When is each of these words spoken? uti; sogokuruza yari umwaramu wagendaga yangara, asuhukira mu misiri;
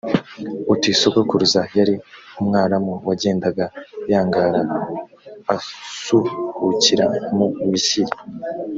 uti; 0.73 0.89
sogokuruza 0.99 1.61
yari 1.77 1.95
umwaramu 2.41 2.93
wagendaga 3.07 3.65
yangara, 4.11 4.61
asuhukira 5.55 7.05
mu 7.37 7.47
misiri; 7.71 8.13